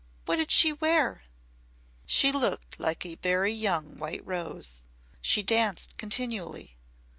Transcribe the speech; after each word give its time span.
What 0.25 0.37
did 0.37 0.49
she 0.49 0.73
wear?" 0.73 1.25
"She 2.07 2.31
looked 2.31 2.79
like 2.79 3.05
a 3.05 3.13
very 3.17 3.53
young 3.53 3.99
white 3.99 4.25
rose. 4.25 4.87
She 5.21 5.43
danced 5.43 5.95
continually. 5.97 6.79